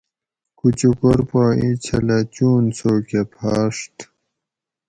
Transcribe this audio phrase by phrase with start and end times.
[0.59, 3.97] کُچُکور پا ایں چھلہ چون سو کہ پھاڛت